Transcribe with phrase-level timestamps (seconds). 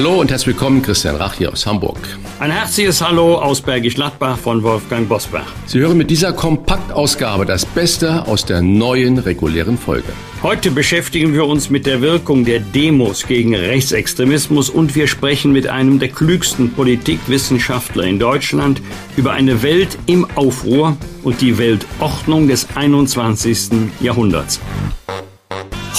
[0.00, 1.98] Hallo und herzlich willkommen, Christian Rach hier aus Hamburg.
[2.38, 5.52] Ein herzliches Hallo aus Bergisch Gladbach von Wolfgang Bosbach.
[5.66, 10.10] Sie hören mit dieser Kompaktausgabe das Beste aus der neuen regulären Folge.
[10.42, 15.68] Heute beschäftigen wir uns mit der Wirkung der Demos gegen Rechtsextremismus und wir sprechen mit
[15.68, 18.80] einem der klügsten Politikwissenschaftler in Deutschland
[19.18, 23.90] über eine Welt im Aufruhr und die Weltordnung des 21.
[24.00, 24.60] Jahrhunderts.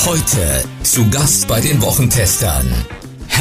[0.07, 2.73] Heute zu Gast bei den Wochentestern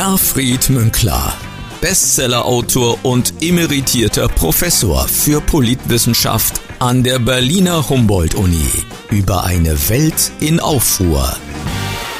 [0.00, 1.34] Herfried Münkler,
[1.82, 8.70] Bestsellerautor und emeritierter Professor für Politwissenschaft an der Berliner Humboldt-Uni
[9.10, 11.36] über eine Welt in Aufruhr.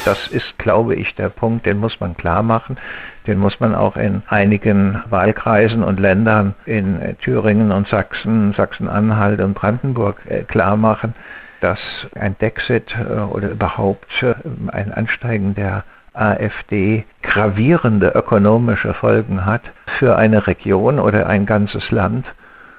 [0.05, 2.77] Das ist, glaube ich, der Punkt, den muss man klar machen.
[3.25, 9.55] Den muss man auch in einigen Wahlkreisen und Ländern in Thüringen und Sachsen, Sachsen-Anhalt und
[9.55, 11.15] Brandenburg äh, klar machen,
[11.61, 11.79] dass
[12.13, 14.35] ein Dexit äh, oder überhaupt äh,
[14.67, 19.61] ein Ansteigen der AfD gravierende ökonomische Folgen hat
[19.97, 22.25] für eine Region oder ein ganzes Land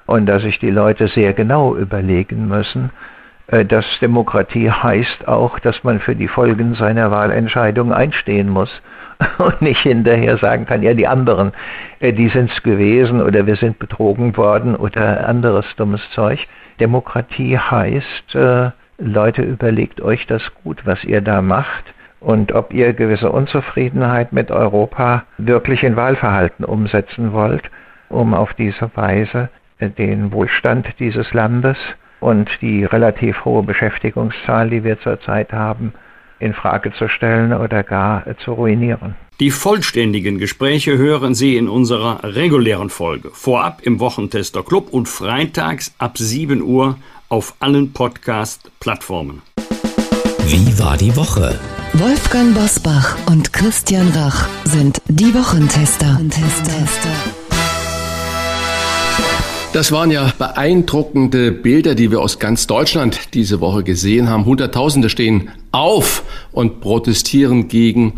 [0.05, 2.91] und dass sich die Leute sehr genau überlegen müssen,
[3.47, 8.69] äh, dass Demokratie heißt auch, dass man für die Folgen seiner Wahlentscheidung einstehen muss
[9.39, 11.53] und nicht hinterher sagen kann, ja, die anderen,
[11.99, 16.39] äh, die sind es gewesen oder wir sind betrogen worden oder anderes dummes Zeug.
[16.79, 21.93] Demokratie heißt, äh, Leute, überlegt euch das gut, was ihr da macht
[22.23, 27.63] und ob ihr gewisse Unzufriedenheit mit Europa wirklich in Wahlverhalten umsetzen wollt,
[28.09, 29.49] um auf diese Weise
[29.79, 31.77] den Wohlstand dieses Landes
[32.21, 35.93] und die relativ hohe Beschäftigungszahl, die wir zurzeit haben,
[36.39, 39.15] in Frage zu stellen oder gar zu ruinieren.
[39.39, 43.31] Die vollständigen Gespräche hören Sie in unserer regulären Folge.
[43.33, 46.97] Vorab im Wochentester Club und freitags ab 7 Uhr
[47.29, 49.41] auf allen Podcast-Plattformen.
[50.45, 51.59] Wie war die Woche?
[51.95, 56.19] Wolfgang Bosbach und Christian Rach sind die Wochentester.
[59.73, 64.45] Das waren ja beeindruckende Bilder, die wir aus ganz Deutschland diese Woche gesehen haben.
[64.45, 68.13] Hunderttausende stehen auf und protestieren gegen,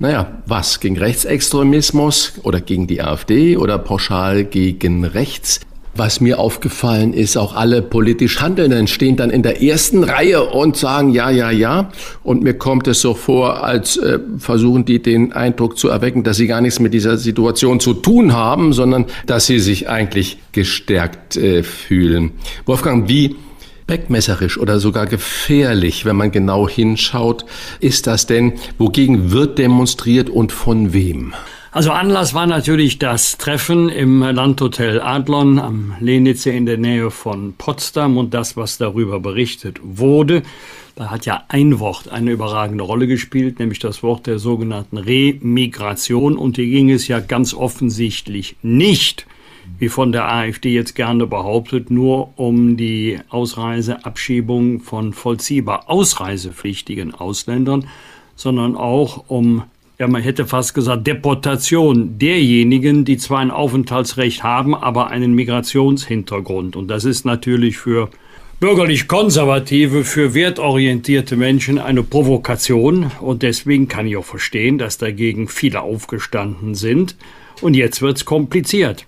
[0.00, 0.80] naja, was?
[0.80, 5.60] Gegen Rechtsextremismus oder gegen die AfD oder pauschal gegen rechts.
[5.94, 10.76] Was mir aufgefallen ist, auch alle politisch Handelnden stehen dann in der ersten Reihe und
[10.76, 11.90] sagen ja, ja, ja.
[12.22, 16.38] Und mir kommt es so vor, als äh, versuchen die den Eindruck zu erwecken, dass
[16.38, 21.36] sie gar nichts mit dieser Situation zu tun haben, sondern dass sie sich eigentlich gestärkt
[21.36, 22.32] äh, fühlen.
[22.64, 23.36] Wolfgang, wie
[23.86, 27.44] beckmesserisch oder sogar gefährlich, wenn man genau hinschaut,
[27.80, 28.54] ist das denn?
[28.78, 31.34] Wogegen wird demonstriert und von wem?
[31.74, 37.54] Also Anlass war natürlich das Treffen im Landhotel Adlon am Lenitze in der Nähe von
[37.56, 40.42] Potsdam und das, was darüber berichtet wurde.
[40.96, 46.36] Da hat ja ein Wort eine überragende Rolle gespielt, nämlich das Wort der sogenannten Remigration.
[46.36, 49.26] Und hier ging es ja ganz offensichtlich nicht,
[49.78, 57.88] wie von der AfD jetzt gerne behauptet, nur um die Ausreiseabschiebung von vollziehbar ausreisepflichtigen Ausländern,
[58.36, 59.62] sondern auch um
[60.02, 66.74] ja, man hätte fast gesagt, Deportation derjenigen, die zwar ein Aufenthaltsrecht haben, aber einen Migrationshintergrund.
[66.74, 68.10] Und das ist natürlich für
[68.58, 73.12] bürgerlich-konservative, für wertorientierte Menschen eine Provokation.
[73.20, 77.14] Und deswegen kann ich auch verstehen, dass dagegen viele aufgestanden sind.
[77.60, 79.06] Und jetzt wird's kompliziert.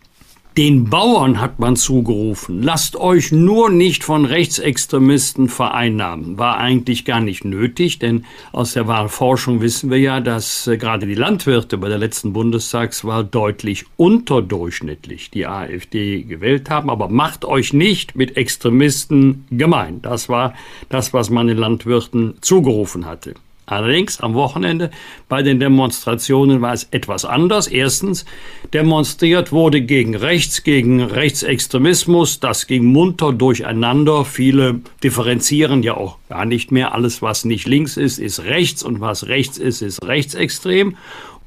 [0.57, 6.39] Den Bauern hat man zugerufen, lasst euch nur nicht von Rechtsextremisten vereinnahmen.
[6.39, 11.09] War eigentlich gar nicht nötig, denn aus der Wahlforschung wissen wir ja, dass äh, gerade
[11.09, 16.89] die Landwirte bei der letzten Bundestagswahl deutlich unterdurchschnittlich die AfD gewählt haben.
[16.89, 20.03] Aber macht euch nicht mit Extremisten gemein.
[20.03, 20.55] Das war
[20.89, 23.35] das, was man den Landwirten zugerufen hatte.
[23.67, 24.91] Allerdings am Wochenende
[25.29, 27.67] bei den Demonstrationen war es etwas anders.
[27.67, 28.27] Erstens,
[28.73, 32.41] demonstriert wurde gegen Rechts, gegen Rechtsextremismus.
[32.41, 34.25] Das ging munter durcheinander.
[34.25, 36.95] Viele differenzieren ja auch gar nicht mehr.
[36.95, 40.97] Alles, was nicht links ist, ist rechts und was rechts ist, ist rechtsextrem.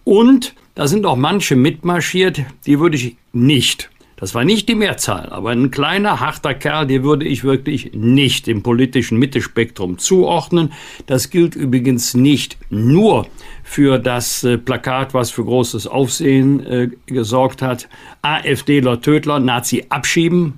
[0.04, 5.30] Und da sind auch manche mitmarschiert, die würde ich nicht das war nicht die Mehrzahl,
[5.30, 10.74] aber ein kleiner, harter Kerl, den würde ich wirklich nicht im politischen Mittelspektrum zuordnen.
[11.06, 13.28] Das gilt übrigens nicht nur
[13.64, 17.88] für das äh, Plakat, was für großes Aufsehen äh, gesorgt hat.
[18.24, 20.54] AfDler Tödler, Nazi abschieben.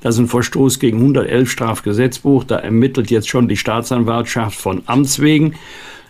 [0.00, 2.42] Das ist ein Verstoß gegen 111 Strafgesetzbuch.
[2.42, 5.54] Da ermittelt jetzt schon die Staatsanwaltschaft von Amts wegen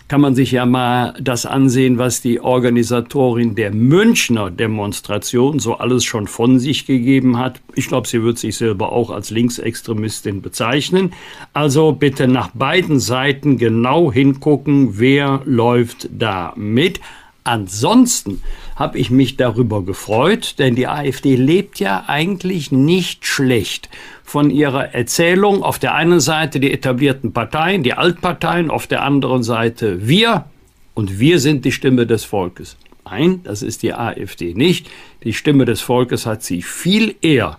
[0.09, 6.05] kann man sich ja mal das ansehen, was die Organisatorin der Münchner Demonstration so alles
[6.05, 7.61] schon von sich gegeben hat.
[7.75, 11.13] Ich glaube, sie wird sich selber auch als Linksextremistin bezeichnen.
[11.53, 17.01] Also bitte nach beiden Seiten genau hingucken, wer läuft da mit.
[17.47, 18.43] Ansonsten
[18.75, 23.89] habe ich mich darüber gefreut, denn die AfD lebt ja eigentlich nicht schlecht
[24.25, 25.63] von ihrer Erzählung.
[25.63, 30.47] Auf der einen Seite die etablierten Parteien, die Altparteien, auf der anderen Seite wir
[30.95, 32.77] und wir sind die Stimme des Volkes.
[33.05, 34.91] Nein, das ist die AfD nicht.
[35.23, 37.59] Die Stimme des Volkes hat sie viel eher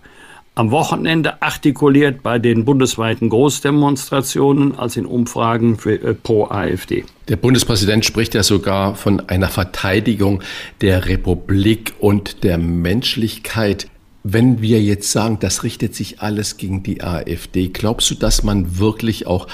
[0.58, 7.06] am Wochenende artikuliert bei den bundesweiten Großdemonstrationen als in Umfragen für, äh, pro AfD.
[7.28, 10.42] Der Bundespräsident spricht ja sogar von einer Verteidigung
[10.82, 13.88] der Republik und der Menschlichkeit.
[14.24, 18.80] Wenn wir jetzt sagen, das richtet sich alles gegen die AfD, glaubst du, dass man
[18.80, 19.48] wirklich auch,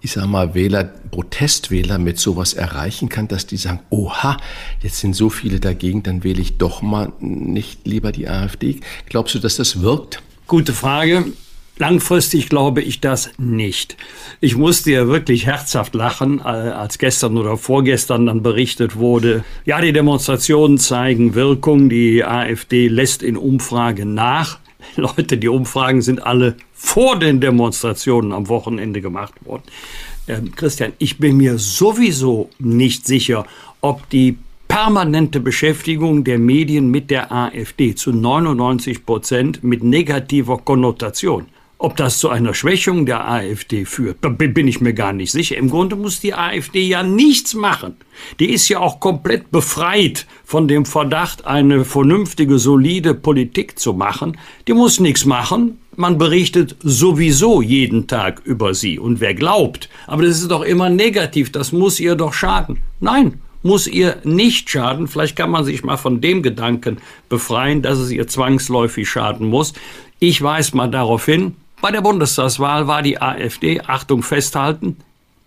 [0.00, 4.36] ich sag mal, Wähler, Protestwähler mit sowas erreichen kann, dass die sagen, oha,
[4.82, 8.80] jetzt sind so viele dagegen, dann wähle ich doch mal nicht lieber die AfD?
[9.08, 10.22] Glaubst du, dass das wirkt?
[10.46, 11.24] Gute Frage.
[11.78, 13.98] Langfristig glaube ich das nicht.
[14.40, 19.78] Ich musste ja wirklich herzhaft lachen, äh, als gestern oder vorgestern dann berichtet wurde, ja,
[19.82, 24.58] die Demonstrationen zeigen Wirkung, die AfD lässt in Umfragen nach.
[24.96, 29.64] Leute, die Umfragen sind alle vor den Demonstrationen am Wochenende gemacht worden.
[30.28, 33.46] Ähm, Christian, ich bin mir sowieso nicht sicher,
[33.80, 34.38] ob die
[34.68, 41.46] permanente Beschäftigung der Medien mit der AfD zu 99 Prozent mit negativer Konnotation
[41.78, 45.56] ob das zu einer Schwächung der AfD führt, bin ich mir gar nicht sicher.
[45.56, 47.96] Im Grunde muss die AfD ja nichts machen.
[48.40, 54.38] Die ist ja auch komplett befreit von dem Verdacht, eine vernünftige, solide Politik zu machen.
[54.66, 55.78] Die muss nichts machen.
[55.96, 58.98] Man berichtet sowieso jeden Tag über sie.
[58.98, 62.78] Und wer glaubt, aber das ist doch immer negativ, das muss ihr doch schaden.
[63.00, 65.08] Nein, muss ihr nicht schaden.
[65.08, 66.98] Vielleicht kann man sich mal von dem Gedanken
[67.28, 69.74] befreien, dass es ihr zwangsläufig schaden muss.
[70.18, 71.54] Ich weise mal darauf hin,
[71.86, 74.96] bei der Bundestagswahl war die AfD, Achtung festhalten,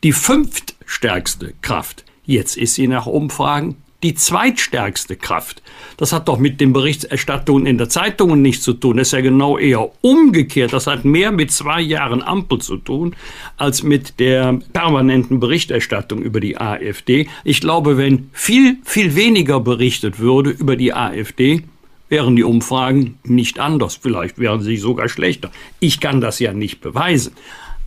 [0.04, 2.06] die fünftstärkste Kraft.
[2.26, 5.62] Jetzt ist sie nach Umfragen die zweitstärkste Kraft.
[5.98, 8.96] Das hat doch mit den Berichterstattungen in der Zeitung nichts zu tun.
[8.96, 10.72] Das ist ja genau eher umgekehrt.
[10.72, 13.18] Das hat mehr mit zwei Jahren Ampel zu tun,
[13.58, 17.28] als mit der permanenten Berichterstattung über die AfD.
[17.44, 21.64] Ich glaube, wenn viel, viel weniger berichtet würde über die AfD,
[22.10, 23.96] wären die Umfragen nicht anders.
[23.96, 25.52] Vielleicht wären sie sogar schlechter.
[25.80, 27.34] Ich kann das ja nicht beweisen.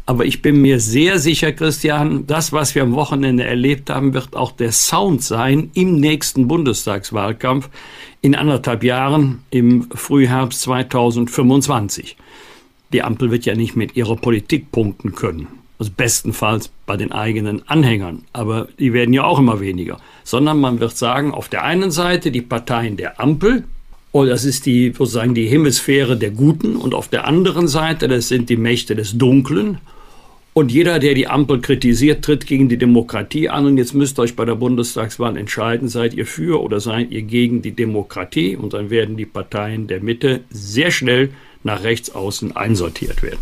[0.05, 4.35] Aber ich bin mir sehr sicher, Christian, das, was wir am Wochenende erlebt haben, wird
[4.35, 7.69] auch der Sound sein im nächsten Bundestagswahlkampf
[8.21, 12.17] in anderthalb Jahren im Frühherbst 2025.
[12.93, 15.47] Die Ampel wird ja nicht mit ihrer Politik punkten können.
[15.79, 18.25] Also bestenfalls bei den eigenen Anhängern.
[18.33, 19.99] Aber die werden ja auch immer weniger.
[20.25, 23.65] Sondern man wird sagen, auf der einen Seite die Parteien der Ampel,
[24.13, 26.77] und das ist die, sozusagen die Hemisphäre der Guten.
[26.77, 29.79] Und auf der anderen Seite, das sind die Mächte des Dunklen.
[30.53, 33.65] Und jeder, der die Ampel kritisiert, tritt gegen die Demokratie an.
[33.65, 37.23] Und jetzt müsst ihr euch bei der Bundestagswahl entscheiden, seid ihr für oder seid ihr
[37.23, 38.55] gegen die Demokratie.
[38.55, 41.31] Und dann werden die Parteien der Mitte sehr schnell
[41.65, 43.41] nach rechts außen einsortiert werden.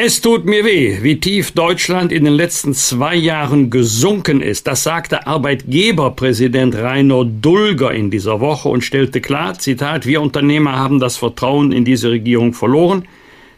[0.00, 4.68] Es tut mir weh, wie tief Deutschland in den letzten zwei Jahren gesunken ist.
[4.68, 11.00] Das sagte Arbeitgeberpräsident Rainer Dulger in dieser Woche und stellte klar, Zitat, wir Unternehmer haben
[11.00, 13.08] das Vertrauen in diese Regierung verloren.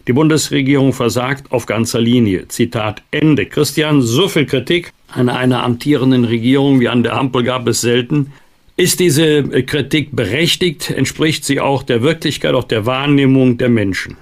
[0.09, 2.49] Die Bundesregierung versagt auf ganzer Linie.
[2.49, 3.45] Zitat Ende.
[3.45, 8.33] Christian, so viel Kritik an einer amtierenden Regierung wie an der Ampel gab es selten.
[8.79, 10.91] Ist diese Kritik berechtigt?
[10.91, 14.17] Entspricht sie auch der Wirklichkeit, auch der Wahrnehmung der Menschen?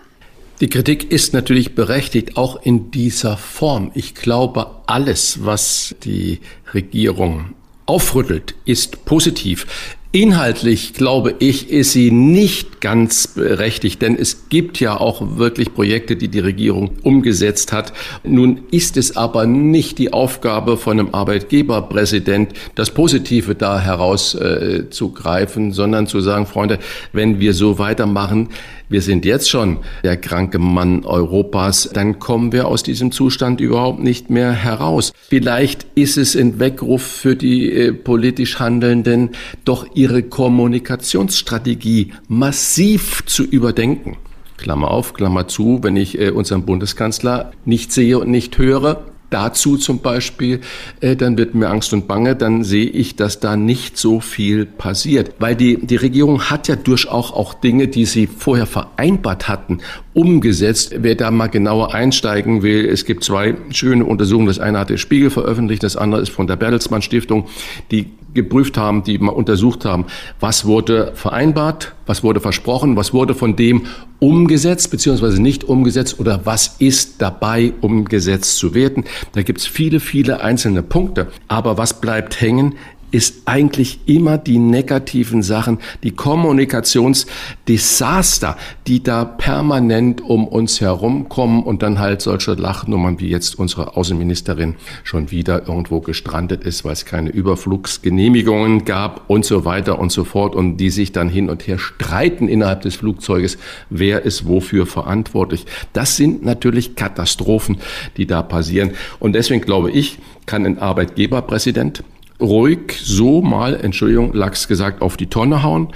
[0.61, 3.93] Die Kritik ist natürlich berechtigt, auch in dieser Form.
[3.95, 6.41] Ich glaube, alles, was die
[6.75, 7.55] Regierung
[7.87, 9.67] aufrüttelt, ist positiv.
[10.11, 16.17] Inhaltlich, glaube ich, ist sie nicht ganz berechtigt, denn es gibt ja auch wirklich Projekte,
[16.17, 17.93] die die Regierung umgesetzt hat.
[18.25, 25.73] Nun ist es aber nicht die Aufgabe von einem Arbeitgeberpräsident, das Positive da herauszugreifen, äh,
[25.75, 26.79] sondern zu sagen, Freunde,
[27.13, 28.49] wenn wir so weitermachen,
[28.91, 34.01] wir sind jetzt schon der kranke Mann Europas, dann kommen wir aus diesem Zustand überhaupt
[34.03, 35.13] nicht mehr heraus.
[35.29, 39.31] Vielleicht ist es ein Weckruf für die äh, politisch Handelnden,
[39.67, 44.17] doch ihre Kommunikationsstrategie massiv zu überdenken.
[44.57, 49.77] Klammer auf, Klammer zu, wenn ich äh, unseren Bundeskanzler nicht sehe und nicht höre, dazu
[49.77, 50.61] zum Beispiel,
[51.01, 54.67] äh, dann wird mir Angst und Bange, dann sehe ich, dass da nicht so viel
[54.67, 55.33] passiert.
[55.41, 59.79] Weil die, die Regierung hat ja durchaus auch Dinge, die sie vorher vereinbart hatten,
[60.15, 60.95] umgesetzt.
[60.99, 64.47] Wer da mal genauer einsteigen will, es gibt zwei schöne Untersuchungen.
[64.47, 67.47] Das eine hat der Spiegel veröffentlicht, das andere ist von der Bertelsmann Stiftung,
[67.91, 68.07] die
[68.43, 70.07] geprüft haben, die mal untersucht haben,
[70.41, 73.87] was wurde vereinbart, was wurde versprochen, was wurde von dem
[74.19, 76.19] umgesetzt beziehungsweise nicht umgesetzt?
[76.19, 79.05] Oder was ist dabei umgesetzt zu werden.
[79.33, 81.29] Da gibt es viele, viele einzelne Punkte.
[81.49, 82.75] Aber was bleibt hängen,
[83.11, 91.83] ist eigentlich immer die negativen Sachen, die Kommunikationsdesaster, die da permanent um uns herumkommen und
[91.83, 97.05] dann halt solche Lachnummern wie jetzt unsere Außenministerin schon wieder irgendwo gestrandet ist, weil es
[97.05, 101.67] keine Überflugsgenehmigungen gab und so weiter und so fort und die sich dann hin und
[101.67, 103.59] her streiten innerhalb des Flugzeuges,
[103.91, 105.67] wer ist wofür verantwortlich.
[105.93, 107.79] Das sind natürlich Katastrophen,
[108.17, 112.03] die da passieren und deswegen glaube ich, kann ein Arbeitgeberpräsident
[112.41, 115.89] ruhig so mal, Entschuldigung, Lachs gesagt, auf die Tonne hauen.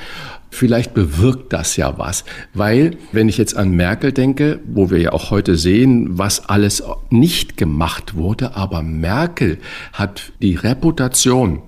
[0.51, 5.13] Vielleicht bewirkt das ja was, weil wenn ich jetzt an Merkel denke, wo wir ja
[5.15, 9.59] auch heute sehen, was alles nicht gemacht wurde, aber Merkel
[9.95, 11.63] hat die Reputation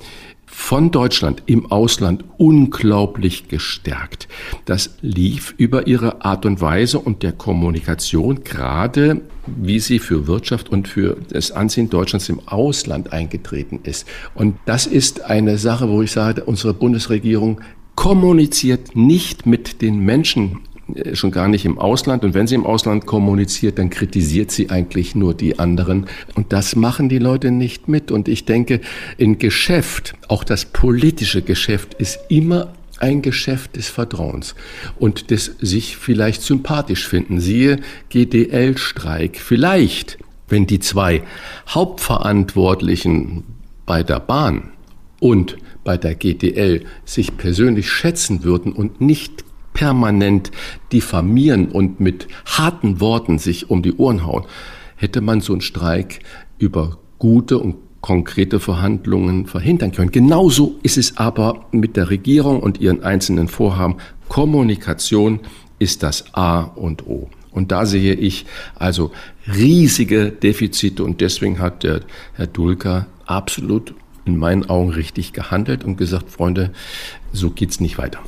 [0.57, 4.29] von Deutschland im Ausland unglaublich gestärkt.
[4.65, 10.71] Das lief über ihre Art und Weise und der Kommunikation, gerade wie sie für Wirtschaft
[10.71, 14.07] und für das Ansehen Deutschlands im Ausland eingetreten ist.
[14.35, 17.61] Und das ist eine Sache, wo ich sage, unsere Bundesregierung
[17.95, 20.61] kommuniziert nicht mit den Menschen
[21.15, 22.25] schon gar nicht im Ausland.
[22.25, 26.07] Und wenn sie im Ausland kommuniziert, dann kritisiert sie eigentlich nur die anderen.
[26.35, 28.11] Und das machen die Leute nicht mit.
[28.11, 28.81] Und ich denke,
[29.17, 34.55] in Geschäft, auch das politische Geschäft, ist immer ein Geschäft des Vertrauens
[34.99, 37.41] und des sich vielleicht sympathisch finden.
[37.41, 39.39] Siehe GDL-Streik.
[39.39, 41.23] Vielleicht, wenn die zwei
[41.69, 43.45] Hauptverantwortlichen
[43.85, 44.71] bei der Bahn
[45.21, 50.51] und bei der GDL sich persönlich schätzen würden und nicht permanent
[50.93, 54.47] diffamieren und mit harten Worten sich um die Ohren hauen,
[54.97, 56.21] hätte man so einen Streik
[56.59, 60.11] über gute und konkrete Verhandlungen verhindern können.
[60.11, 63.97] Genauso ist es aber mit der Regierung und ihren einzelnen Vorhaben.
[64.29, 65.41] Kommunikation
[65.79, 67.29] ist das A und O.
[67.51, 69.13] Und da sehe ich also
[69.47, 72.01] riesige Defizite und deswegen hat der
[72.35, 76.73] Herr Dulka absolut in meinen Augen richtig gehandelt und gesagt, Freunde,
[77.33, 78.21] so geht's nicht weiter.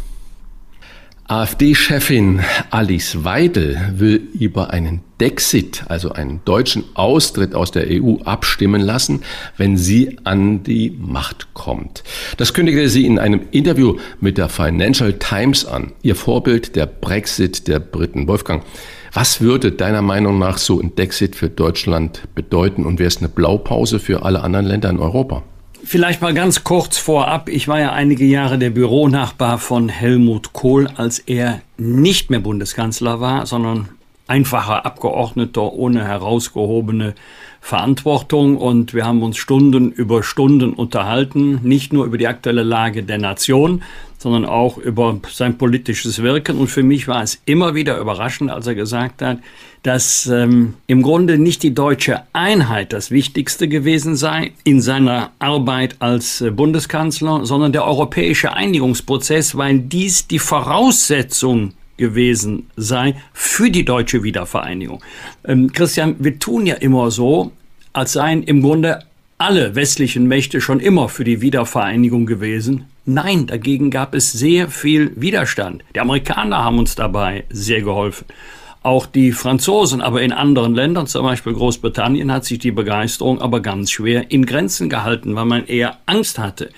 [1.28, 2.40] AfD-Chefin
[2.70, 9.22] Alice Weidel will über einen Dexit, also einen deutschen Austritt aus der EU, abstimmen lassen,
[9.56, 12.04] wenn sie an die Macht kommt.
[12.36, 15.90] Das kündigte sie in einem Interview mit der Financial Times an.
[16.02, 18.28] Ihr Vorbild der Brexit der Briten.
[18.28, 18.62] Wolfgang,
[19.12, 23.28] was würde deiner Meinung nach so ein Dexit für Deutschland bedeuten und wäre es eine
[23.28, 25.42] Blaupause für alle anderen Länder in Europa?
[25.88, 27.48] Vielleicht mal ganz kurz vorab.
[27.48, 33.20] Ich war ja einige Jahre der Büronachbar von Helmut Kohl, als er nicht mehr Bundeskanzler
[33.20, 33.90] war, sondern
[34.26, 37.14] einfacher Abgeordneter ohne herausgehobene
[37.66, 38.56] Verantwortung.
[38.56, 43.18] Und wir haben uns Stunden über Stunden unterhalten, nicht nur über die aktuelle Lage der
[43.18, 43.82] Nation,
[44.18, 46.58] sondern auch über sein politisches Wirken.
[46.58, 49.38] Und für mich war es immer wieder überraschend, als er gesagt hat,
[49.82, 55.96] dass ähm, im Grunde nicht die deutsche Einheit das Wichtigste gewesen sei in seiner Arbeit
[55.98, 63.84] als äh, Bundeskanzler, sondern der europäische Einigungsprozess, weil dies die Voraussetzung gewesen sei für die
[63.84, 65.02] deutsche Wiedervereinigung.
[65.44, 67.52] Ähm, Christian, wir tun ja immer so,
[67.92, 69.00] als seien im Grunde
[69.38, 72.86] alle westlichen Mächte schon immer für die Wiedervereinigung gewesen.
[73.04, 75.84] Nein, dagegen gab es sehr viel Widerstand.
[75.94, 78.26] Die Amerikaner haben uns dabei sehr geholfen.
[78.82, 83.60] Auch die Franzosen, aber in anderen Ländern, zum Beispiel Großbritannien, hat sich die Begeisterung aber
[83.60, 86.70] ganz schwer in Grenzen gehalten, weil man eher Angst hatte.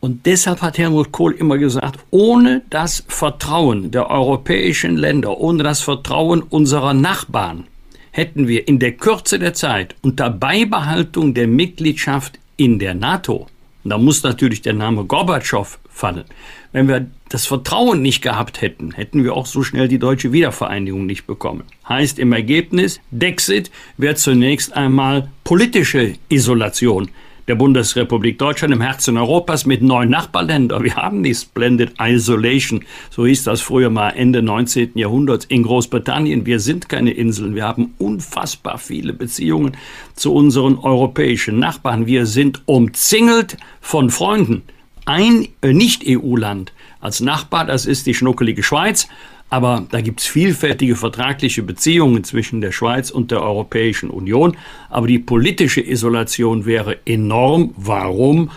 [0.00, 5.82] Und deshalb hat Helmut Kohl immer gesagt, ohne das Vertrauen der europäischen Länder, ohne das
[5.82, 7.64] Vertrauen unserer Nachbarn,
[8.10, 13.46] hätten wir in der Kürze der Zeit unter Beibehaltung der Mitgliedschaft in der NATO,
[13.84, 16.24] da muss natürlich der Name Gorbatschow fallen,
[16.72, 21.06] wenn wir das Vertrauen nicht gehabt hätten, hätten wir auch so schnell die deutsche Wiedervereinigung
[21.06, 21.64] nicht bekommen.
[21.88, 27.08] Heißt im Ergebnis, Dexit wäre zunächst einmal politische Isolation
[27.50, 30.84] der Bundesrepublik Deutschland im Herzen Europas mit neun Nachbarländern.
[30.84, 34.92] Wir haben die Splendid Isolation, so hieß das früher mal Ende 19.
[34.94, 36.46] Jahrhunderts in Großbritannien.
[36.46, 39.76] Wir sind keine Inseln, wir haben unfassbar viele Beziehungen
[40.14, 42.06] zu unseren europäischen Nachbarn.
[42.06, 44.62] Wir sind umzingelt von Freunden.
[45.04, 49.08] Ein äh, Nicht-EU-Land als Nachbar, das ist die schnuckelige Schweiz,
[49.50, 54.56] Aber da gibt es vielfältige vertragliche Beziehungen zwischen der Schweiz und der Europäischen Union.
[54.88, 57.74] Aber die politische Isolation wäre enorm.
[57.76, 58.50] Warum?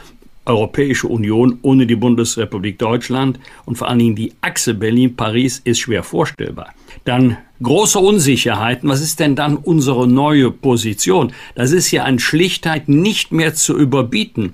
[0.46, 6.04] Europäische Union ohne die Bundesrepublik Deutschland und vor allen Dingen die Achse Berlin-Paris ist schwer
[6.04, 6.74] vorstellbar.
[7.06, 8.90] Dann große Unsicherheiten.
[8.90, 11.32] Was ist denn dann unsere neue Position?
[11.56, 14.54] Das ist ja an Schlichtheit nicht mehr zu überbieten.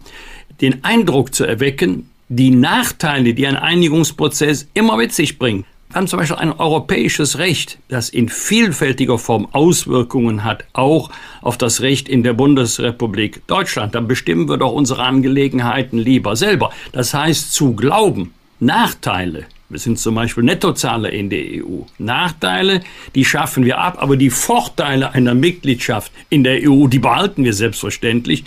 [0.62, 6.20] Den Eindruck zu erwecken, die Nachteile, die ein Einigungsprozess immer mit sich bringt, haben zum
[6.20, 11.10] Beispiel ein europäisches Recht, das in vielfältiger Form Auswirkungen hat, auch
[11.42, 13.96] auf das Recht in der Bundesrepublik Deutschland.
[13.96, 16.72] Dann bestimmen wir doch unsere Angelegenheiten lieber selber.
[16.92, 21.82] Das heißt, zu glauben, Nachteile, wir sind zum Beispiel Nettozahler in der EU.
[21.98, 22.82] Nachteile,
[23.16, 27.54] die schaffen wir ab, aber die Vorteile einer Mitgliedschaft in der EU, die behalten wir
[27.54, 28.44] selbstverständlich.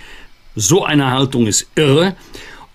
[0.54, 2.14] So eine Haltung ist irre.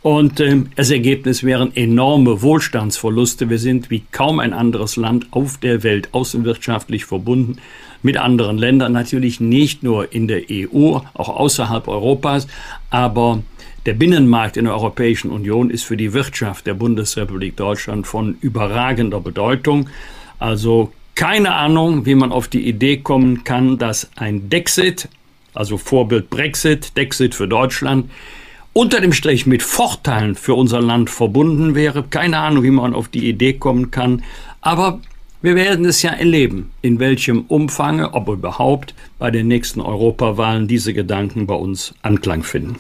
[0.02, 3.50] Und äh, das Ergebnis wären enorme Wohlstandsverluste.
[3.50, 7.58] Wir sind wie kaum ein anderes Land auf der Welt außenwirtschaftlich verbunden
[8.04, 8.94] mit anderen Ländern.
[8.94, 12.48] Natürlich nicht nur in der EU, auch außerhalb Europas.
[12.90, 13.42] Aber
[13.86, 19.20] der Binnenmarkt in der Europäischen Union ist für die Wirtschaft der Bundesrepublik Deutschland von überragender
[19.20, 19.90] Bedeutung.
[20.40, 25.10] Also keine Ahnung, wie man auf die Idee kommen kann, dass ein Dexit,
[25.54, 28.12] also Vorbild Brexit, Dexit für Deutschland,
[28.78, 32.04] unter dem Strich mit Vorteilen für unser Land verbunden wäre.
[32.04, 34.22] Keine Ahnung, wie man auf die Idee kommen kann.
[34.62, 35.00] Aber
[35.42, 40.94] wir werden es ja erleben, in welchem Umfang, ob überhaupt, bei den nächsten Europawahlen diese
[40.94, 42.76] Gedanken bei uns Anklang finden.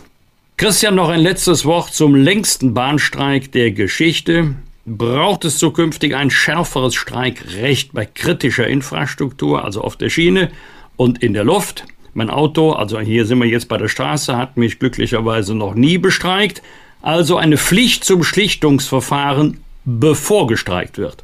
[0.57, 4.53] Christian, noch ein letztes Wort zum längsten Bahnstreik der Geschichte.
[4.85, 10.51] Braucht es zukünftig ein schärferes Streikrecht bei kritischer Infrastruktur, also auf der Schiene
[10.95, 11.85] und in der Luft?
[12.13, 15.97] Mein Auto, also hier sind wir jetzt bei der Straße, hat mich glücklicherweise noch nie
[15.97, 16.61] bestreikt.
[17.01, 21.23] Also eine Pflicht zum Schlichtungsverfahren, bevor gestreikt wird.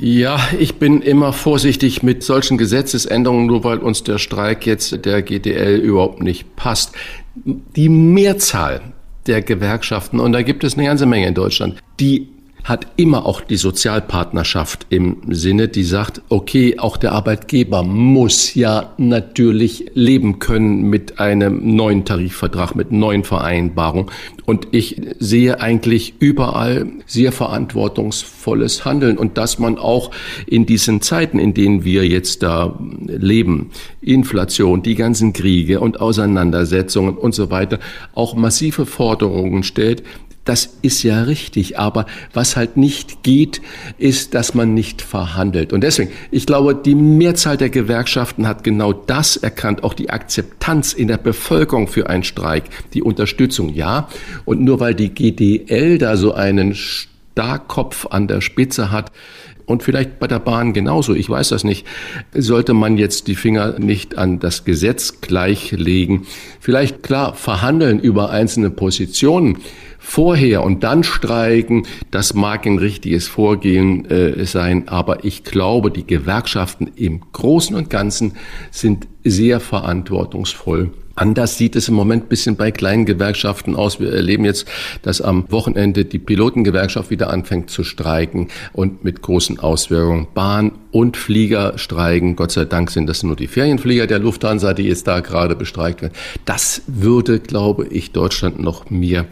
[0.00, 5.22] Ja, ich bin immer vorsichtig mit solchen Gesetzesänderungen, nur weil uns der Streik jetzt der
[5.22, 6.94] GDL überhaupt nicht passt.
[7.34, 8.80] Die Mehrzahl
[9.26, 12.28] der Gewerkschaften, und da gibt es eine ganze Menge in Deutschland, die
[12.64, 18.94] hat immer auch die Sozialpartnerschaft im Sinne, die sagt, okay, auch der Arbeitgeber muss ja
[18.96, 24.10] natürlich leben können mit einem neuen Tarifvertrag, mit neuen Vereinbarungen.
[24.46, 30.10] Und ich sehe eigentlich überall sehr verantwortungsvolles Handeln und dass man auch
[30.46, 37.16] in diesen Zeiten, in denen wir jetzt da leben, Inflation, die ganzen Kriege und Auseinandersetzungen
[37.16, 37.78] und so weiter,
[38.14, 40.02] auch massive Forderungen stellt,
[40.44, 43.62] das ist ja richtig, aber was halt nicht geht,
[43.96, 45.72] ist, dass man nicht verhandelt.
[45.72, 50.92] Und deswegen, ich glaube, die Mehrzahl der Gewerkschaften hat genau das erkannt, auch die Akzeptanz
[50.92, 54.08] in der Bevölkerung für einen Streik, die Unterstützung, ja.
[54.44, 59.12] Und nur weil die GDL da so einen Starkkopf an der Spitze hat,
[59.66, 61.86] und vielleicht bei der Bahn genauso, ich weiß das nicht,
[62.34, 66.26] sollte man jetzt die Finger nicht an das Gesetz gleichlegen.
[66.60, 69.58] Vielleicht klar verhandeln über einzelne Positionen
[70.04, 76.06] vorher und dann streiken, das mag ein richtiges Vorgehen äh, sein, aber ich glaube, die
[76.06, 78.34] Gewerkschaften im Großen und Ganzen
[78.70, 80.92] sind sehr verantwortungsvoll.
[81.16, 84.00] Anders sieht es im Moment bisschen bei kleinen Gewerkschaften aus.
[84.00, 84.66] Wir erleben jetzt,
[85.02, 90.26] dass am Wochenende die Pilotengewerkschaft wieder anfängt zu streiken und mit großen Auswirkungen.
[90.34, 92.34] Bahn und Flieger streiken.
[92.34, 96.02] Gott sei Dank sind das nur die Ferienflieger der Lufthansa, die jetzt da gerade bestreikt
[96.02, 96.14] werden.
[96.46, 99.26] Das würde, glaube ich, Deutschland noch mehr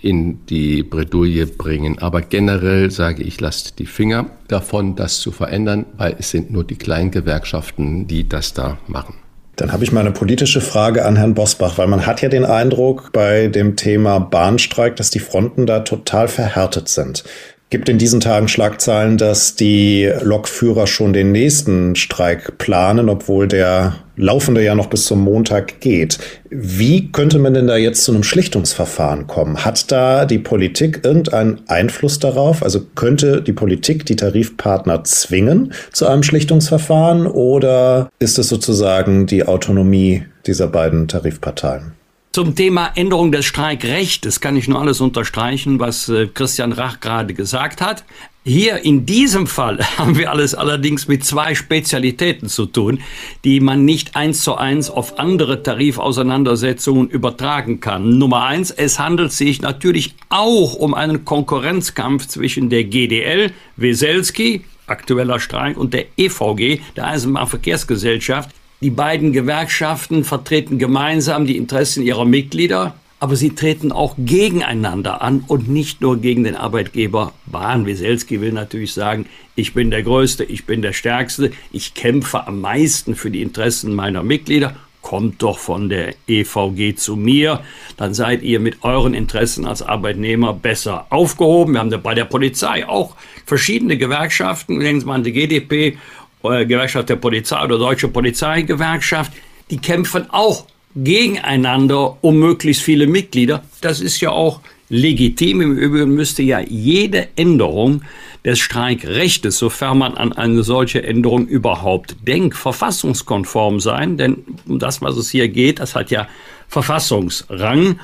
[0.00, 1.98] in die Bredouille bringen.
[1.98, 6.64] Aber generell sage ich, lasst die Finger davon, das zu verändern, weil es sind nur
[6.64, 9.14] die kleinen Gewerkschaften, die das da machen.
[9.56, 12.44] Dann habe ich mal eine politische Frage an Herrn Bosbach, weil man hat ja den
[12.44, 17.24] Eindruck bei dem Thema Bahnstreik, dass die Fronten da total verhärtet sind
[17.70, 23.96] gibt in diesen Tagen Schlagzeilen, dass die Lokführer schon den nächsten Streik planen, obwohl der
[24.16, 26.18] laufende ja noch bis zum Montag geht.
[26.50, 29.64] Wie könnte man denn da jetzt zu einem Schlichtungsverfahren kommen?
[29.64, 32.62] Hat da die Politik irgendeinen Einfluss darauf?
[32.62, 39.44] Also könnte die Politik die Tarifpartner zwingen zu einem Schlichtungsverfahren oder ist es sozusagen die
[39.44, 41.97] Autonomie dieser beiden Tarifparteien?
[42.30, 47.32] Zum Thema Änderung des Streikrechts kann ich nur alles unterstreichen, was äh, Christian Rach gerade
[47.32, 48.04] gesagt hat.
[48.44, 53.00] Hier in diesem Fall haben wir alles allerdings mit zwei Spezialitäten zu tun,
[53.44, 58.18] die man nicht eins zu eins auf andere Tarifauseinandersetzungen übertragen kann.
[58.18, 65.40] Nummer eins, es handelt sich natürlich auch um einen Konkurrenzkampf zwischen der GDL, Weselski, aktueller
[65.40, 72.94] Streik, und der EVG, der Eisenbahnverkehrsgesellschaft, die beiden Gewerkschaften vertreten gemeinsam die Interessen ihrer Mitglieder.
[73.20, 77.86] aber sie treten auch gegeneinander an und nicht nur gegen den Arbeitgeber Bahn.
[77.86, 82.60] Wieselski will natürlich sagen, ich bin der Größte, ich bin der Stärkste, ich kämpfe am
[82.60, 84.76] meisten für die Interessen meiner Mitglieder.
[85.00, 87.60] Kommt doch von der EVG zu mir,
[87.96, 91.74] dann seid ihr mit euren Interessen als Arbeitnehmer besser aufgehoben.
[91.74, 95.96] Wir haben bei der Polizei auch verschiedene Gewerkschaften, denken Sie mal an die GDP,
[96.42, 99.32] Gewerkschaft der Polizei oder Deutsche Polizeigewerkschaft,
[99.70, 103.62] die kämpfen auch gegeneinander um möglichst viele Mitglieder.
[103.80, 105.60] Das ist ja auch legitim.
[105.60, 108.02] Im Übrigen müsste ja jede Änderung
[108.44, 114.16] des Streikrechtes, sofern man an eine solche Änderung überhaupt denkt, verfassungskonform sein.
[114.16, 116.28] Denn um das, was es hier geht, das hat ja
[116.68, 118.00] Verfassungsrang.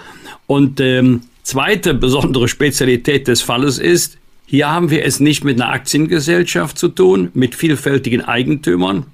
[0.47, 5.73] Und ähm, zweite besondere Spezialität des Falles ist, hier haben wir es nicht mit einer
[5.73, 9.07] Aktiengesellschaft zu tun, mit vielfältigen Eigentümern.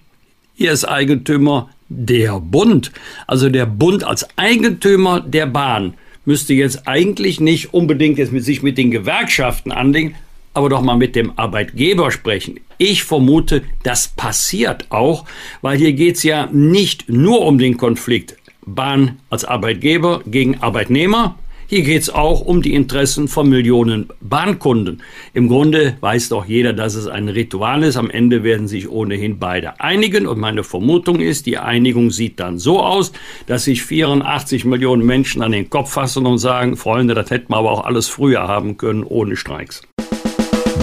[0.55, 2.93] Hier ist Eigentümer der Bund.
[3.27, 8.63] Also der Bund als Eigentümer der Bahn müsste jetzt eigentlich nicht unbedingt jetzt mit sich
[8.63, 10.15] mit den Gewerkschaften anlegen,
[10.53, 12.61] aber doch mal mit dem Arbeitgeber sprechen.
[12.79, 15.25] Ich vermute, das passiert auch,
[15.63, 21.39] weil hier geht es ja nicht nur um den Konflikt Bahn als Arbeitgeber gegen Arbeitnehmer,
[21.71, 25.05] hier geht es auch um die Interessen von Millionen Bahnkunden.
[25.35, 27.97] Im Grunde weiß doch jeder, dass es ein Ritual ist.
[27.97, 30.27] Am Ende werden sich ohnehin beide einigen.
[30.27, 33.13] Und meine Vermutung ist, die Einigung sieht dann so aus,
[33.47, 37.59] dass sich 84 Millionen Menschen an den Kopf fassen und sagen, Freunde, das hätten wir
[37.59, 39.83] aber auch alles früher haben können, ohne Streiks.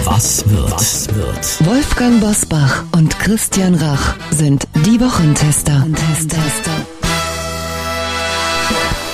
[0.06, 0.72] Was wird?
[0.72, 1.68] Was wird?
[1.70, 5.82] Wolfgang Bosbach und Christian Rach sind die Wochentester.
[5.82, 6.97] Wochentester.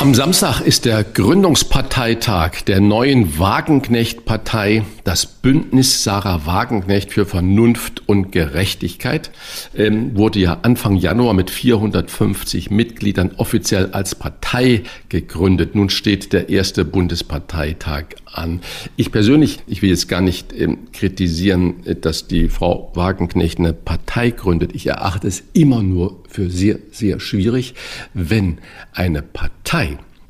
[0.03, 8.33] Am Samstag ist der Gründungsparteitag der neuen Wagenknecht-Partei, das Bündnis Sarah Wagenknecht für Vernunft und
[8.33, 9.31] Gerechtigkeit,
[9.73, 15.73] ähm, wurde ja Anfang Januar mit 450 Mitgliedern offiziell als Partei gegründet.
[15.73, 18.59] Nun steht der erste Bundesparteitag an.
[18.97, 24.31] Ich persönlich, ich will jetzt gar nicht ähm, kritisieren, dass die Frau Wagenknecht eine Partei
[24.31, 24.75] gründet.
[24.75, 27.75] Ich erachte es immer nur für sehr, sehr schwierig,
[28.13, 28.57] wenn
[28.91, 29.62] eine Partei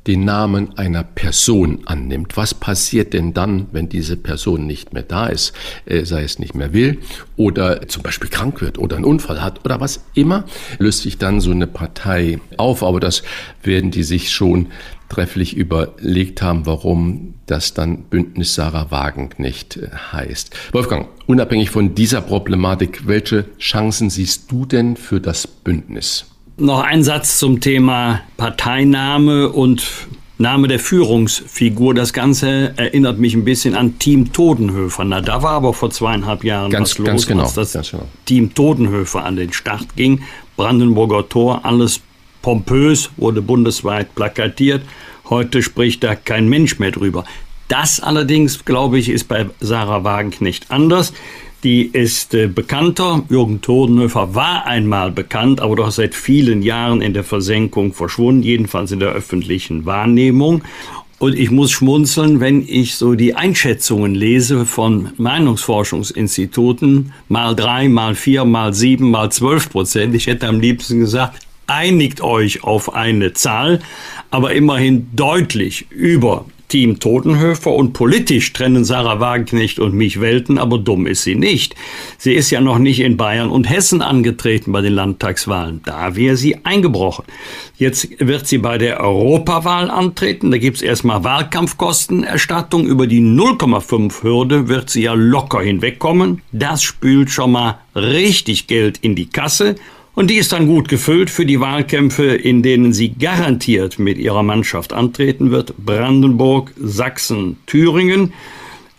[0.06, 2.36] den Namen einer Person annimmt.
[2.36, 5.52] Was passiert denn dann, wenn diese Person nicht mehr da ist,
[5.86, 7.00] äh, sei es nicht mehr will
[7.36, 10.44] oder zum Beispiel krank wird oder einen Unfall hat oder was immer,
[10.78, 12.82] löst sich dann so eine Partei auf.
[12.82, 13.22] Aber das
[13.62, 14.68] werden die sich schon
[15.08, 20.56] trefflich überlegt haben, warum das dann Bündnis Sarah Wagenknecht äh, heißt.
[20.72, 26.33] Wolfgang, unabhängig von dieser Problematik, welche Chancen siehst du denn für das Bündnis?
[26.56, 29.84] Noch ein Satz zum Thema Parteiname und
[30.38, 31.94] Name der Führungsfigur.
[31.94, 35.04] Das Ganze erinnert mich ein bisschen an Team Todenhöfer.
[35.04, 38.04] Na, da war aber vor zweieinhalb Jahren ganz, was los, ganz genau, als das genau.
[38.24, 40.22] Team Todenhöfer an den Start ging.
[40.56, 42.00] Brandenburger Tor, alles
[42.40, 44.82] pompös, wurde bundesweit plakatiert.
[45.28, 47.24] Heute spricht da kein Mensch mehr drüber.
[47.66, 51.14] Das allerdings, glaube ich, ist bei Sarah Wagenknecht anders.
[51.64, 53.24] Die ist äh, bekannter.
[53.30, 58.92] Jürgen Todenhöfer war einmal bekannt, aber doch seit vielen Jahren in der Versenkung verschwunden, jedenfalls
[58.92, 60.62] in der öffentlichen Wahrnehmung.
[61.18, 68.14] Und ich muss schmunzeln, wenn ich so die Einschätzungen lese von Meinungsforschungsinstituten, mal drei, mal
[68.14, 70.14] vier, mal sieben, mal zwölf Prozent.
[70.14, 73.80] Ich hätte am liebsten gesagt, einigt euch auf eine Zahl,
[74.30, 80.78] aber immerhin deutlich über Team Totenhöfer und politisch trennen Sarah Wagenknecht und mich Welten, aber
[80.78, 81.74] dumm ist sie nicht.
[82.18, 85.82] Sie ist ja noch nicht in Bayern und Hessen angetreten bei den Landtagswahlen.
[85.84, 87.24] Da wäre sie eingebrochen.
[87.76, 90.50] Jetzt wird sie bei der Europawahl antreten.
[90.50, 92.86] Da gibt's erstmal Wahlkampfkostenerstattung.
[92.86, 96.42] Über die 0,5 Hürde wird sie ja locker hinwegkommen.
[96.52, 99.76] Das spült schon mal richtig Geld in die Kasse.
[100.14, 104.44] Und die ist dann gut gefüllt für die Wahlkämpfe, in denen sie garantiert mit ihrer
[104.44, 105.74] Mannschaft antreten wird.
[105.76, 108.32] Brandenburg, Sachsen, Thüringen.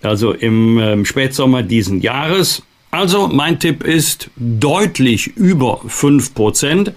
[0.02, 2.64] Also im äh, Spätsommer diesen Jahres.
[2.92, 6.94] Also mein Tipp ist deutlich über fünf Prozent,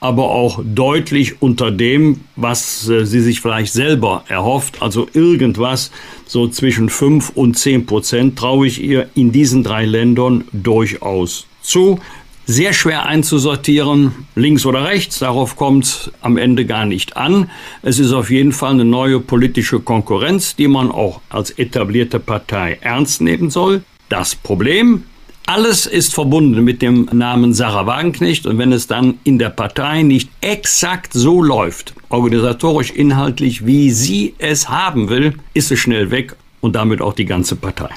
[0.00, 4.82] aber auch deutlich unter dem, was äh, sie sich vielleicht selber erhofft.
[4.82, 5.90] Also irgendwas
[6.26, 12.00] so zwischen fünf und zehn Prozent traue ich ihr in diesen drei Ländern durchaus zu
[12.46, 17.50] sehr schwer einzusortieren, links oder rechts, darauf kommt es am Ende gar nicht an.
[17.82, 22.78] Es ist auf jeden Fall eine neue politische Konkurrenz, die man auch als etablierte Partei
[22.80, 23.82] ernst nehmen soll.
[24.08, 25.04] Das Problem,
[25.46, 30.02] alles ist verbunden mit dem Namen Sarah Wagenknecht und wenn es dann in der Partei
[30.02, 36.36] nicht exakt so läuft, organisatorisch, inhaltlich, wie sie es haben will, ist es schnell weg
[36.60, 37.90] und damit auch die ganze Partei.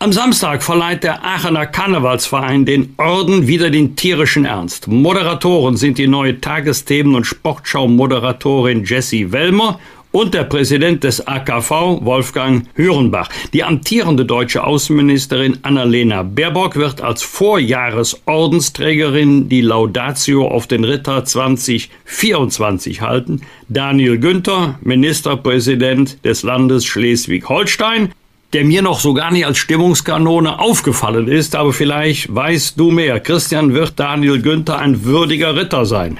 [0.00, 4.86] Am Samstag verleiht der Aachener Karnevalsverein den Orden wieder den tierischen Ernst.
[4.86, 9.80] Moderatoren sind die neue Tagesthemen- und Sportschau-Moderatorin Jessie Wellmer
[10.12, 13.28] und der Präsident des AKV, Wolfgang Hürenbach.
[13.52, 23.00] Die amtierende deutsche Außenministerin Annalena Baerbock wird als Vorjahresordensträgerin die Laudatio auf den Ritter 2024
[23.00, 23.40] halten.
[23.68, 28.12] Daniel Günther, Ministerpräsident des Landes Schleswig-Holstein,
[28.52, 33.20] der mir noch so gar nicht als Stimmungskanone aufgefallen ist, aber vielleicht weißt du mehr.
[33.20, 36.18] Christian wird Daniel Günther ein würdiger Ritter sein.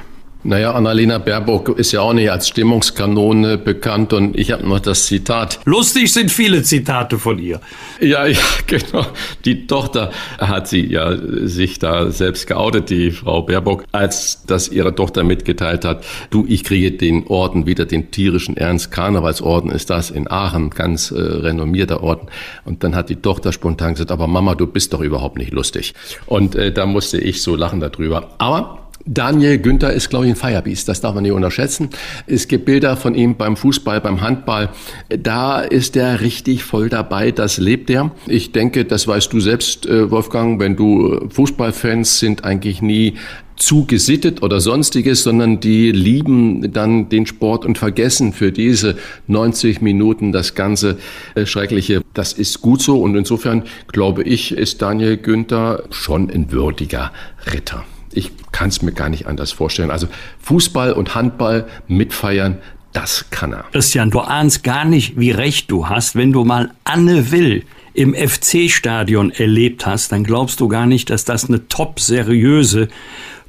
[0.48, 5.04] Naja, Annalena Baerbock ist ja auch nicht als Stimmungskanone bekannt und ich habe noch das
[5.04, 5.60] Zitat.
[5.66, 7.60] Lustig sind viele Zitate von ihr.
[8.00, 9.04] Ja, ja, genau.
[9.44, 14.94] Die Tochter hat sie ja sich da selbst geoutet, die Frau Baerbock, als das ihre
[14.94, 20.10] Tochter mitgeteilt hat, du, ich kriege den Orden wieder, den tierischen Ernst Karnevalsorden ist das
[20.10, 22.28] in Aachen, ganz äh, renommierter Orden.
[22.64, 25.92] Und dann hat die Tochter spontan gesagt, aber Mama, du bist doch überhaupt nicht lustig.
[26.24, 28.30] Und äh, da musste ich so lachen darüber.
[28.38, 30.86] Aber Daniel Günther ist, glaube ich, ein Firebeast.
[30.86, 31.88] Das darf man nicht unterschätzen.
[32.26, 34.68] Es gibt Bilder von ihm beim Fußball, beim Handball.
[35.08, 37.30] Da ist er richtig voll dabei.
[37.30, 38.10] Das lebt er.
[38.26, 43.14] Ich denke, das weißt du selbst, äh, Wolfgang, wenn du Fußballfans sind eigentlich nie
[43.56, 49.80] zu gesittet oder sonstiges, sondern die lieben dann den Sport und vergessen für diese 90
[49.80, 50.98] Minuten das ganze
[51.34, 52.02] äh, Schreckliche.
[52.14, 57.10] Das ist gut so und insofern glaube ich, ist Daniel Günther schon ein würdiger
[57.52, 57.84] Ritter.
[58.18, 59.92] Ich kann es mir gar nicht anders vorstellen.
[59.92, 60.08] Also
[60.40, 62.58] Fußball und Handball mitfeiern,
[62.92, 63.64] das kann er.
[63.70, 68.14] Christian, du ahnst gar nicht, wie recht du hast, wenn du mal Anne Will im
[68.14, 72.88] FC-Stadion erlebt hast, dann glaubst du gar nicht, dass das eine top seriöse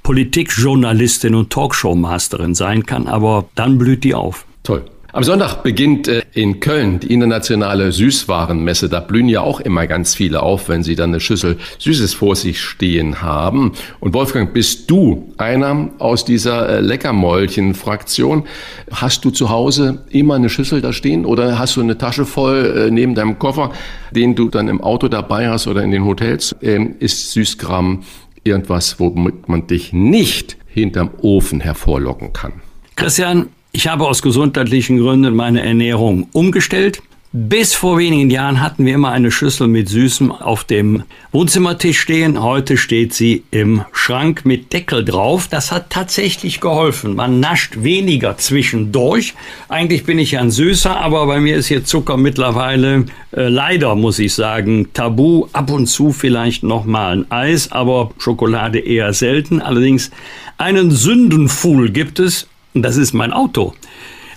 [0.03, 4.45] Politikjournalistin und Talkshow-Masterin sein kann, aber dann blüht die auf.
[4.61, 4.85] Toll.
[5.11, 8.89] Am Sonntag beginnt äh, in Köln die internationale Süßwarenmesse.
[8.89, 12.35] Da blühen ja auch immer ganz viele auf, wenn sie dann eine Schüssel Süßes vor
[12.35, 13.71] sich stehen haben.
[13.99, 18.43] Und Wolfgang, bist du einer aus dieser äh, Leckermäulchen-Fraktion?
[18.91, 22.87] Hast du zu Hause immer eine Schüssel da stehen oder hast du eine Tasche voll
[22.89, 23.71] äh, neben deinem Koffer,
[24.11, 26.55] den du dann im Auto dabei hast oder in den Hotels?
[26.61, 28.03] Ähm, ist Süßkram
[28.43, 32.53] irgendwas, womit man dich nicht hinterm Ofen hervorlocken kann?
[32.95, 37.01] Christian, ich habe aus gesundheitlichen Gründen meine Ernährung umgestellt.
[37.31, 42.41] Bis vor wenigen Jahren hatten wir immer eine Schüssel mit Süßem auf dem Wohnzimmertisch stehen.
[42.41, 45.47] Heute steht sie im Schrank mit Deckel drauf.
[45.47, 47.15] Das hat tatsächlich geholfen.
[47.15, 49.35] Man nascht weniger zwischendurch.
[49.67, 53.93] Eigentlich bin ich ja ein Süßer, aber bei mir ist hier Zucker mittlerweile äh, leider,
[53.93, 55.45] muss ich sagen, tabu.
[55.53, 59.61] Ab und zu vielleicht nochmal ein Eis, aber Schokolade eher selten.
[59.61, 60.09] Allerdings
[60.57, 63.73] einen Sündenfuhl gibt es das ist mein Auto.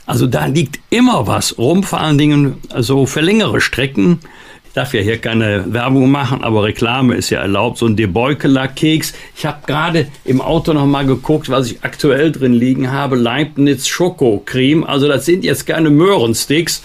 [0.06, 4.20] Also da liegt immer was rum, vor allen Dingen also für längere Strecken.
[4.66, 7.76] Ich darf ja hier keine Werbung machen, aber Reklame ist ja erlaubt.
[7.76, 9.12] So ein Debeukeler-Keks.
[9.36, 13.16] Ich habe gerade im Auto noch mal geguckt, was ich aktuell drin liegen habe.
[13.16, 14.84] Leibniz Schokocreme.
[14.84, 16.82] Also das sind jetzt keine Möhrensticks.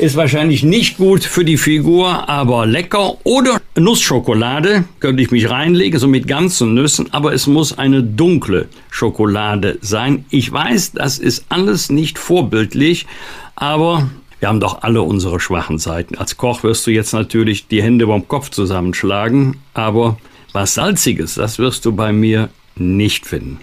[0.00, 3.18] Ist wahrscheinlich nicht gut für die Figur, aber lecker.
[3.22, 8.68] Oder Nussschokolade könnte ich mich reinlegen, so mit ganzen Nüssen, aber es muss eine dunkle
[8.88, 10.24] Schokolade sein.
[10.30, 13.04] Ich weiß, das ist alles nicht vorbildlich,
[13.56, 14.08] aber
[14.38, 16.16] wir haben doch alle unsere schwachen Seiten.
[16.16, 20.16] Als Koch wirst du jetzt natürlich die Hände beim Kopf zusammenschlagen, aber
[20.54, 23.58] was Salziges, das wirst du bei mir nicht finden.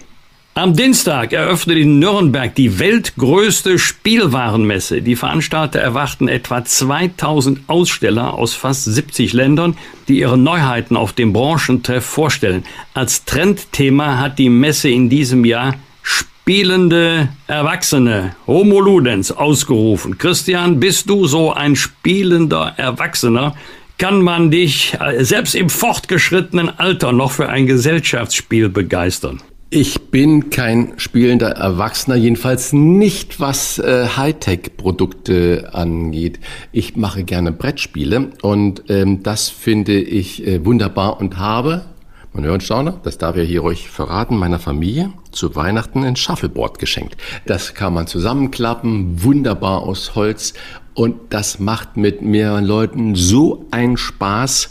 [0.58, 5.02] Am Dienstag eröffnet in Nürnberg die weltgrößte Spielwarenmesse.
[5.02, 9.76] Die Veranstalter erwarten etwa 2000 Aussteller aus fast 70 Ländern,
[10.08, 12.64] die ihre Neuheiten auf dem Branchentreff vorstellen.
[12.92, 20.18] Als Trendthema hat die Messe in diesem Jahr spielende Erwachsene, Homo Ludens, ausgerufen.
[20.18, 23.54] Christian, bist du so ein spielender Erwachsener?
[23.96, 29.40] Kann man dich äh, selbst im fortgeschrittenen Alter noch für ein Gesellschaftsspiel begeistern?
[29.70, 36.40] Ich bin kein spielender Erwachsener, jedenfalls nicht was äh, Hightech-Produkte angeht.
[36.72, 41.84] Ich mache gerne Brettspiele und ähm, das finde ich äh, wunderbar und habe,
[42.32, 46.78] man hört Stauner, das darf ich hier ruhig verraten, meiner Familie zu Weihnachten ein Shuffleboard
[46.78, 47.18] geschenkt.
[47.44, 50.54] Das kann man zusammenklappen, wunderbar aus Holz
[50.98, 54.68] und das macht mit mehreren Leuten so einen Spaß,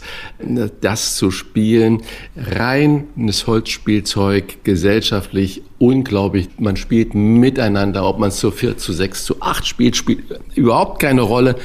[0.82, 2.02] das zu spielen.
[2.36, 6.50] Reines Holzspielzeug, gesellschaftlich unglaublich.
[6.58, 11.00] Man spielt miteinander, ob man es zu vier, zu sechs, zu acht spielt, spielt überhaupt
[11.00, 11.56] keine Rolle.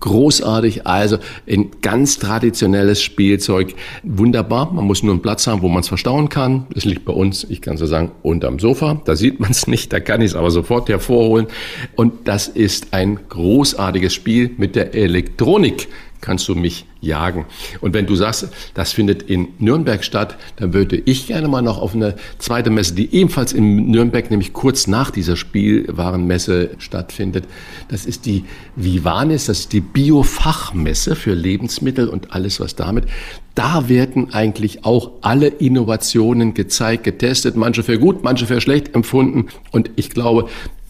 [0.00, 3.74] Großartig, also ein ganz traditionelles Spielzeug.
[4.04, 6.66] Wunderbar, man muss nur einen Platz haben, wo man es verstauen kann.
[6.74, 9.00] Es liegt bei uns, ich kann so sagen, unterm Sofa.
[9.04, 11.46] Da sieht man es nicht, da kann ich es aber sofort hervorholen.
[11.96, 15.88] Und das ist ein großartiges Spiel mit der Elektronik
[16.20, 17.46] kannst du mich jagen.
[17.80, 21.78] Und wenn du sagst, das findet in Nürnberg statt, dann würde ich gerne mal noch
[21.78, 27.44] auf eine zweite Messe, die ebenfalls in Nürnberg, nämlich kurz nach dieser Spielwarenmesse stattfindet.
[27.88, 33.04] Das ist die Vivanis, das ist die Biofachmesse für Lebensmittel und alles, was damit.
[33.54, 39.48] Da werden eigentlich auch alle Innovationen gezeigt, getestet, manche für gut, manche für schlecht empfunden.
[39.72, 40.48] Und ich glaube,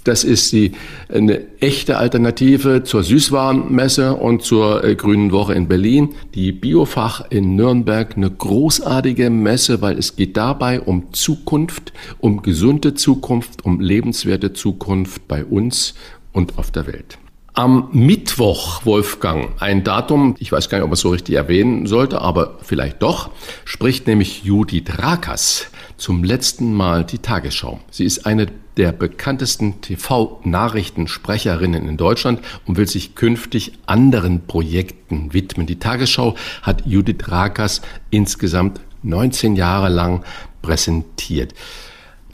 [0.08, 0.72] das ist die,
[1.12, 6.14] eine echte Alternative zur Süßwarenmesse und zur äh, Grünen Woche in Berlin.
[6.34, 12.94] Die Biofach in Nürnberg, eine großartige Messe, weil es geht dabei um Zukunft, um gesunde
[12.94, 15.94] Zukunft, um lebenswerte Zukunft bei uns
[16.32, 17.18] und auf der Welt.
[17.52, 21.86] Am Mittwoch, Wolfgang, ein Datum, ich weiß gar nicht, ob man es so richtig erwähnen
[21.86, 23.30] sollte, aber vielleicht doch,
[23.64, 25.66] spricht nämlich Judith Rakas
[25.98, 27.80] zum letzten Mal die Tagesschau.
[27.90, 28.46] Sie ist eine
[28.78, 35.66] der bekanntesten TV-Nachrichtensprecherinnen in Deutschland und will sich künftig anderen Projekten widmen.
[35.66, 40.24] Die Tagesschau hat Judith Rakas insgesamt 19 Jahre lang
[40.62, 41.54] präsentiert.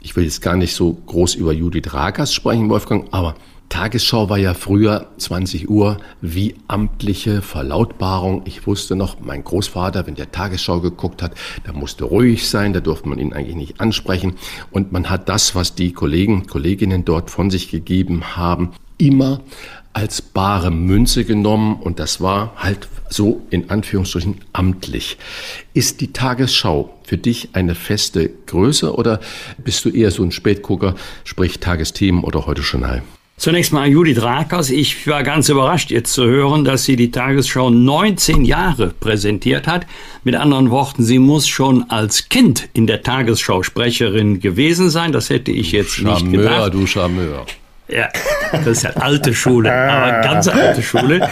[0.01, 3.35] Ich will jetzt gar nicht so groß über Judith Rakas sprechen, Wolfgang, aber
[3.69, 8.43] Tagesschau war ja früher 20 Uhr wie amtliche Verlautbarung.
[8.45, 12.79] Ich wusste noch, mein Großvater, wenn der Tagesschau geguckt hat, da musste ruhig sein, da
[12.79, 14.35] durfte man ihn eigentlich nicht ansprechen.
[14.71, 19.41] Und man hat das, was die Kollegen, Kolleginnen dort von sich gegeben haben, immer
[19.95, 25.17] als bare Münze genommen und das war halt so in Anführungsstrichen amtlich.
[25.73, 29.21] Ist die Tagesschau für dich eine feste Größe oder
[29.57, 33.03] bist du eher so ein Spätgucker, sprich Tagesthemen oder heute Journal?
[33.37, 34.69] Zunächst mal Judith Rakers.
[34.69, 39.85] Ich war ganz überrascht jetzt zu hören, dass sie die Tagesschau 19 Jahre präsentiert hat.
[40.23, 45.11] Mit anderen Worten, sie muss schon als Kind in der Tagesschau Sprecherin gewesen sein.
[45.11, 46.73] Das hätte ich jetzt Charmeur, nicht gedacht.
[46.73, 47.45] Du Charmeur.
[47.89, 48.09] Ja,
[48.51, 51.29] das ist ja alte Schule, aber ganz alte Schule.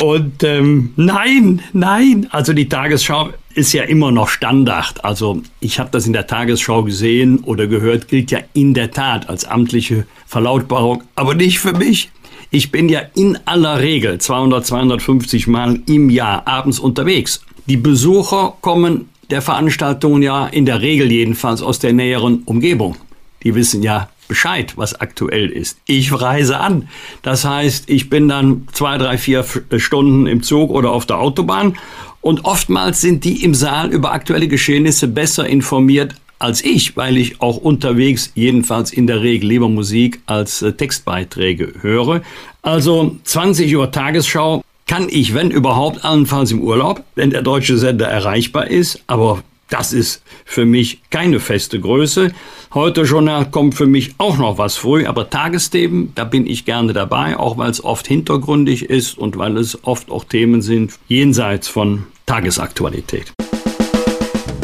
[0.00, 5.04] Und ähm, nein, nein, also die Tagesschau ist ja immer noch Standard.
[5.04, 9.28] Also ich habe das in der Tagesschau gesehen oder gehört, gilt ja in der Tat
[9.28, 12.10] als amtliche Verlautbarung, aber nicht für mich.
[12.50, 17.44] Ich bin ja in aller Regel 200, 250 Mal im Jahr abends unterwegs.
[17.66, 22.96] Die Besucher kommen der Veranstaltungen ja in der Regel jedenfalls aus der näheren Umgebung.
[23.42, 25.78] Die wissen ja, Bescheid, was aktuell ist.
[25.86, 26.88] Ich reise an.
[27.22, 29.44] Das heißt, ich bin dann zwei, drei, vier
[29.76, 31.76] Stunden im Zug oder auf der Autobahn
[32.20, 37.40] und oftmals sind die im Saal über aktuelle Geschehnisse besser informiert als ich, weil ich
[37.40, 42.22] auch unterwegs jedenfalls in der Regel lieber Musik als äh, Textbeiträge höre.
[42.62, 48.08] Also 20 Uhr Tagesschau kann ich, wenn überhaupt, allenfalls im Urlaub, wenn der deutsche Sender
[48.08, 49.42] erreichbar ist, aber
[49.74, 52.32] das ist für mich keine feste Größe.
[52.74, 56.92] Heute Journal kommt für mich auch noch was früh, aber Tagesthemen, da bin ich gerne
[56.92, 61.66] dabei, auch weil es oft hintergründig ist und weil es oft auch Themen sind jenseits
[61.66, 63.32] von Tagesaktualität.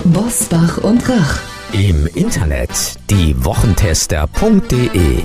[0.05, 1.41] Bosbach und Rach.
[1.73, 2.71] Im Internet
[3.11, 5.25] diewochentester.de